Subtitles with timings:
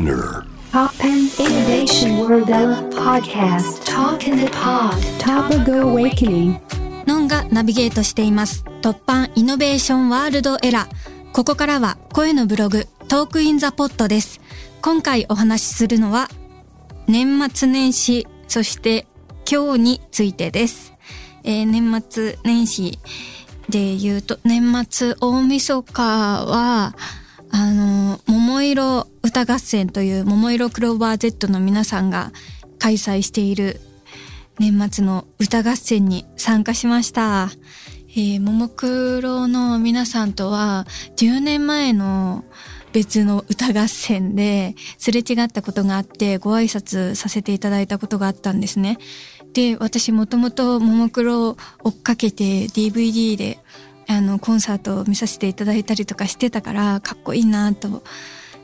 [0.00, 2.48] Spinner Poppen Innovation World
[2.94, 6.58] Podcast Talk in the Pod Topical Awakening
[7.06, 8.64] ノンがナビゲートしています。
[8.80, 11.32] 突版イノベーションワールドエラー。
[11.32, 14.40] ここからは声のブログ、トークインザポットです。
[14.80, 16.30] 今回お話しするのは、
[17.06, 19.06] 年末年始、そして
[19.50, 20.94] 今日についてです。
[21.44, 22.98] えー年末年始
[23.68, 26.94] で言うと、年末大晦日は、
[27.50, 32.32] あの、桃色歌合戦という桃色クローバー Z の皆さんが
[32.78, 33.80] 開催している
[34.58, 37.50] 年末の歌合戦に参加しました。
[38.12, 42.44] えー、ももクロの皆さんとは10年前の
[42.92, 48.98] 別の歌合戦ですれ違ったことがあってご挨拶させていただいたことがあったんですね。
[49.52, 53.58] で、私もともとももクロを追っかけて DVD で
[54.12, 58.02] あのコンサートを見させていただいたりとかしてたからかっこいいなと、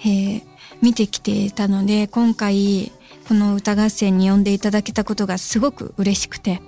[0.00, 0.42] えー
[0.80, 2.92] 見てきてたので今回
[3.26, 6.60] この歌合戦に呼んでいただけたことがすごく嬉しくて、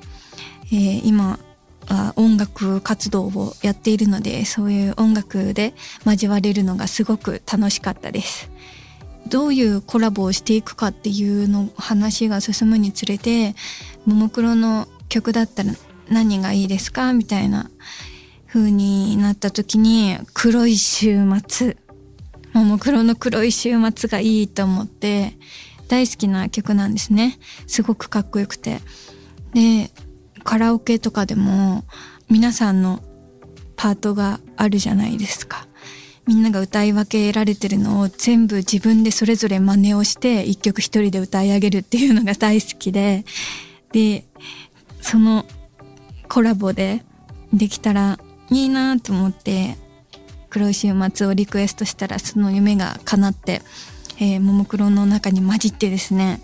[0.73, 1.39] えー今
[1.89, 5.75] は音楽活動をやっているのでそういう音楽で
[6.05, 8.51] 交われるのがすごく楽しかったです。
[9.29, 13.55] どういうコラボをしていくかっていうの話が進むにつれて
[14.07, 15.73] ももクロの曲だったら
[16.09, 17.13] 何がいいですか？
[17.13, 17.71] みたいな
[18.53, 21.77] 風になった時に黒い週末。
[22.53, 25.39] ももクロの黒い週末がいいと思って
[25.87, 27.39] 大好きな曲なんですね。
[27.69, 28.81] すごくかっこよくて。
[29.55, 29.93] で
[30.43, 31.85] カラオケとかでも
[32.29, 33.01] 皆さんの
[33.77, 35.69] パートがあるじゃないですか。
[36.27, 43.25] みんなが歌い分けられてるのを全部自分でそれぞれ真似をして一曲一人で歌い上げるっていうのが大好きで。
[43.93, 44.25] で
[45.01, 45.47] その
[46.29, 47.05] コラボで
[47.53, 48.19] できたら
[48.51, 49.77] いいなと思って
[50.49, 53.63] 黒い週末をリクエストしたらその夢が叶って、
[54.19, 56.41] えー、ももクロの中に混じってですね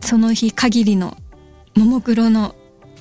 [0.00, 1.16] その日限りの
[1.76, 2.54] ももクロの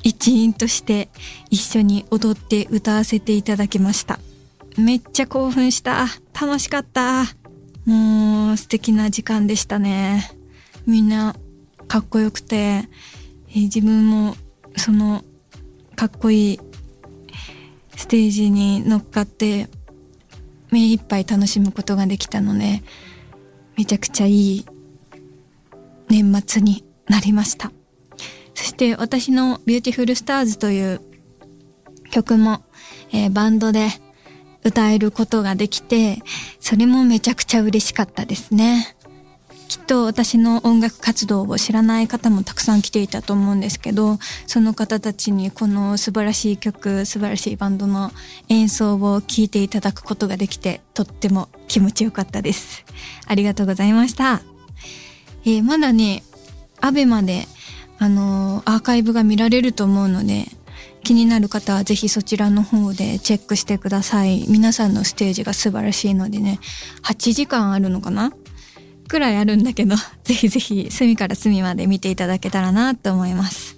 [0.04, 1.10] 一員として
[1.50, 4.20] 一緒に踊って歌わせていただきました。
[4.78, 6.06] めっちゃ興奮した。
[6.40, 7.26] 楽しかった。
[7.86, 10.32] もう素敵な時間でしたね。
[10.86, 11.36] みんな
[11.88, 14.36] かっこよくて、えー自分も
[14.78, 15.24] その
[15.96, 16.60] かっこいい
[18.00, 19.68] ステージに乗っかって
[20.72, 22.82] 目いっぱい楽しむことができたので
[23.78, 24.66] めちゃくちゃいい
[26.08, 27.74] 年末になりました。
[28.56, 31.02] そして私の「Beautiful Stars という
[32.10, 32.64] 曲も、
[33.12, 33.90] えーバンドで
[34.64, 36.22] 歌えることができて
[36.60, 38.96] それもめちゃくちゃ嬉しかったですね。
[39.90, 48.12] と私の音楽活動を知らない方もたくさん来ていたと思うんですけどその方たちにこの素晴らしい曲素晴らしいバンドの
[48.50, 52.86] 演奏を聴いていただくことができてとっても気持ちよかったです。
[53.26, 54.42] ありがとうございました、
[55.44, 56.22] えーまだね
[56.82, 57.48] アベマで
[57.98, 60.46] あのーアーカイブが見られると思うので
[61.04, 64.46] 気になる方はぜひそちらの方でチェックしてください。
[64.50, 66.60] 皆さんのステージが素晴らしいのでね
[67.04, 68.34] 8時間あるのかな？
[69.10, 73.76] くらいあるんだけど、 ぜひぜひ隅から隅まで見ていただけたらなと思います。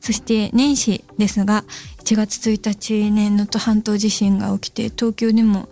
[0.00, 1.64] そして年始ですが、
[2.04, 5.68] 1月1日ね、能登半島地震が起きて、東京でも、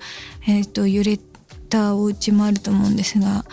[0.47, 1.21] えっ、と、揺れ
[1.69, 3.45] たお家もあると思うんですが、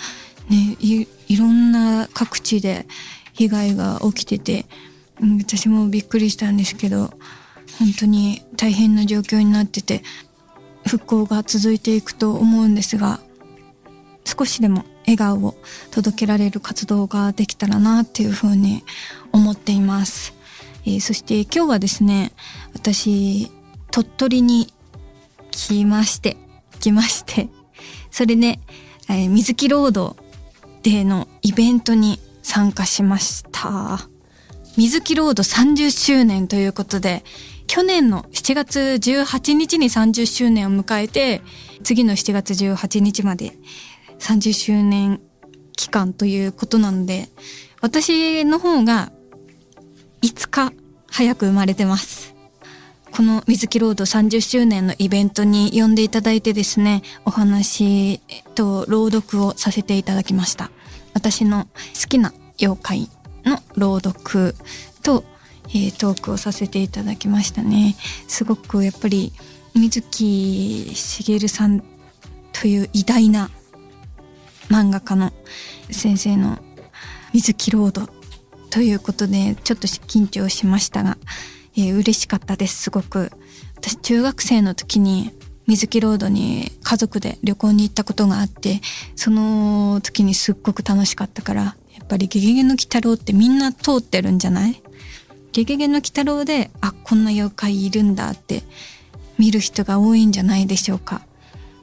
[0.49, 2.85] ね、いいろんな各地で
[3.33, 4.65] 被害が起きてて、
[5.39, 7.13] 私もびっくりしたんですけど、
[7.79, 10.03] 本当に大変な状況になってて、
[10.85, 13.19] 復興が続いていくと思うんですが、
[14.25, 15.55] 少しでも笑顔を
[15.91, 18.83] 届けられる活動ができたらなっていうふうに
[19.31, 20.33] 思っています。
[20.85, 22.31] えーそして今日はですね、
[22.73, 23.51] 私、
[23.91, 24.73] 鳥取に
[25.51, 26.37] 来まして、
[26.79, 27.49] 来まして、
[28.11, 28.59] それで、
[29.09, 30.17] えー水木ロード
[30.81, 34.09] でのイベントに参加しました。
[34.75, 37.23] 水木ロード30周年ということで、
[37.67, 41.41] 去年の7月18日に30周年を迎えて、
[41.83, 43.53] 次の7月18日まで
[44.23, 45.19] 30周年
[45.75, 47.27] 期間ということなので、
[47.81, 49.11] 私の方が
[50.21, 50.71] 5日
[51.11, 52.33] 早く生まれてます。
[53.11, 58.19] この水木ロード30周年のイベントに呼んでいただいてですね、お話
[58.55, 60.71] と朗読をさせていただきました。
[61.13, 61.65] 私の
[62.01, 63.09] 好きな妖怪
[63.43, 64.55] の朗読
[65.03, 65.25] と、
[65.67, 67.97] えートークをさせていただきましたね。
[68.27, 69.33] すごくやっぱり
[69.75, 71.83] 水木しげるさん
[72.53, 73.49] という偉大な
[74.73, 75.31] 漫画家の
[75.91, 76.57] 先生の
[77.31, 78.09] 水木ロード
[78.71, 81.17] ということでちょっと緊張しましたが、
[81.77, 82.83] えー嬉しかったです。
[82.83, 83.31] すごく。
[83.75, 85.31] 私中学生の時に
[85.67, 88.81] 水木ロードに家族で旅行に行ったことがあって
[89.15, 94.81] その時にすっごく楽しかったからやっぱり「ゲゲゲの鬼太郎」ってみんな通ってるんじゃない？
[95.51, 98.63] ゲゲゲの鬼太郎であこんな妖怪いるんだって
[99.37, 101.21] 見る人が多いんじゃないでしょうか、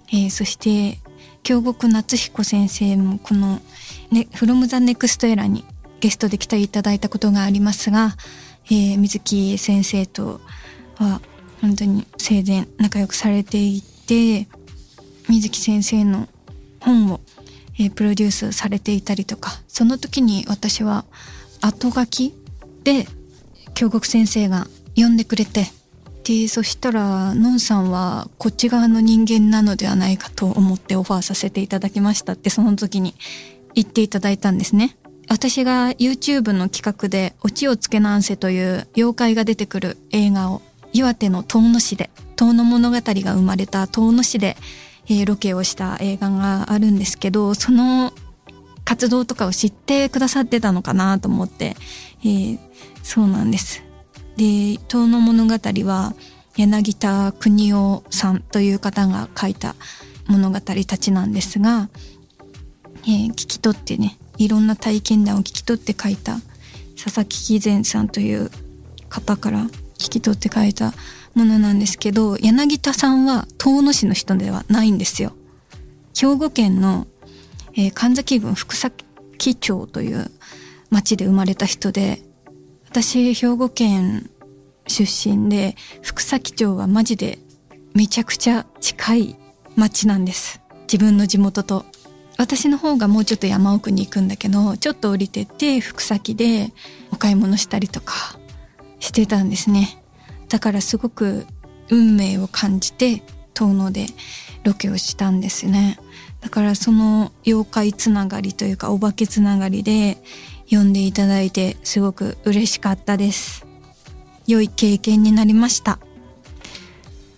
[0.08, 0.98] えー、そして
[1.42, 3.60] 京極夏彦先生もこの、
[4.10, 5.64] ね「from the next era」に
[6.00, 8.16] ゲストで来ていただいたことがありますが、
[8.66, 10.40] えー、水木先生と
[10.96, 11.20] は
[11.60, 14.48] 本当に生前仲良くされていて
[15.28, 16.28] 水木先生の
[16.80, 17.20] 本を、
[17.78, 21.04] えー、プロデュースされていたりとかその時に私は
[21.60, 22.34] 後書き
[22.84, 23.06] で
[23.74, 25.66] 京極先生が読んでくれて
[26.24, 33.14] でそしたらのんさんはこっち側の人間なのではないかと思ってオファーさせていただきましたってその時に
[33.74, 34.96] 言っていただいたんですね。
[35.28, 40.60] 私が YouTube の企画で「オチをつけなんせ」という妖怪が出てくる映画を
[40.92, 44.56] 岩手の遠野市で遠野物語が生まれた遠野市で、
[45.08, 48.12] えー、ロケをした映画があるんですけどその
[48.84, 51.76] 活動とかを知ってくださってたのかなと思って、
[52.24, 52.58] えー、
[53.04, 53.84] そうなんです。
[54.40, 55.52] で「遠野物語」
[55.84, 56.14] は
[56.56, 59.76] 柳田邦夫さんという方が書いた
[60.28, 61.90] 物語たちなんですが、
[63.02, 66.40] えー、聞き取ってねいろんな体験談を聞き取って書いた
[66.96, 68.50] 佐々木喜善さんという
[69.10, 69.64] 方から
[69.98, 70.94] 聞き取って書いた
[71.34, 75.32] ものなんですけど柳田さんは遠野市の人ではないんですよ。
[76.18, 77.06] 兵庫県の、
[77.74, 79.04] えー、神崎郡福崎
[79.54, 80.30] 町という
[80.88, 82.22] 町で生まれた人で
[82.90, 84.30] 私兵庫県
[84.88, 87.38] 出身で福崎町はマジで
[87.94, 89.36] めちゃくちゃ近い
[89.76, 90.60] 町なんです。
[90.92, 91.86] 自分の地元と。
[92.36, 96.72] 私の方がもうちょっと山奥に行くんだけどちょっと降りてって福崎で
[97.12, 98.14] お買い物したりとか
[98.98, 100.02] してたんですね。
[100.48, 101.46] だからすごく
[101.90, 103.22] 運命を感じて
[103.54, 104.06] 遠野で
[104.64, 106.00] ロケをしたんですね。
[106.40, 110.16] だからその妖怪つながりというかお化けつながりで
[110.70, 113.66] 読んでいただいてすごく嬉しかったです。
[114.46, 115.98] 良い経験になりました。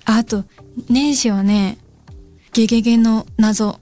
[0.05, 0.45] あと
[0.89, 1.79] 年始はね
[2.53, 3.81] ゲゲゲの謎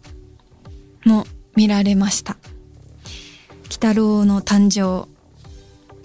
[1.05, 1.27] も
[1.57, 2.37] 見られました。
[3.65, 5.09] 鬼太郎の誕生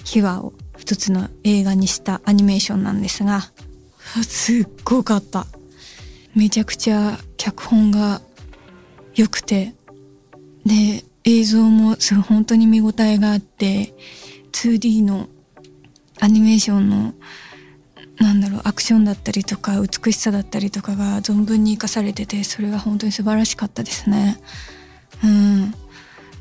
[0.04, 3.52] 秘話を一つの映画にしたアニメーションなんですが
[4.24, 5.46] すっごかった。
[6.36, 8.22] めちゃくちゃ脚本が
[9.16, 9.74] 良くて
[10.66, 13.94] で映像もすごい本当に見応えがあって
[14.52, 15.28] 2D の
[16.22, 17.14] アニメーションの
[18.18, 24.40] なんだろうアクションだったりとか美しさだったりとかが存分に生かされててそれが本当に素晴らしかったですね。
[25.24, 25.74] うん。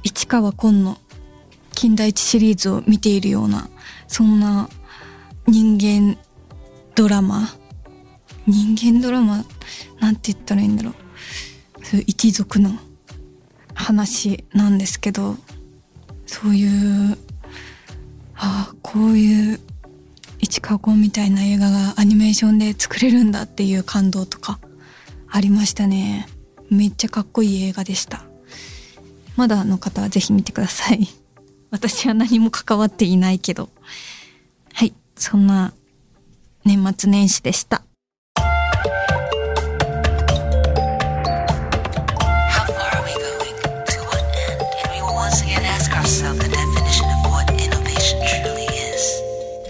[0.04, 0.98] 市川紺の
[1.74, 3.68] 金田一シリーズを見ているような
[4.06, 4.68] そんな
[5.46, 6.18] 人間
[6.94, 7.48] ドラマ。
[8.46, 9.44] 人間ドラマ？
[9.98, 10.94] なんて言ったらいいんだろう。
[11.84, 12.70] そう一族の
[13.84, 15.36] 話なんですけど
[16.26, 17.18] そういう
[18.34, 19.60] ああこういう
[20.40, 24.58] 市川紺みたいな映画がアニメーションで作れるんだっていう感動とか
[25.28, 26.28] ありましたね
[26.70, 28.24] めっちゃかっこいい映画でした
[29.36, 31.08] まだの方はぜひ見てください。
[31.70, 33.68] 私は何も関わっていないけど。
[34.72, 35.72] はい、そんな
[36.64, 37.82] 年末年始でした。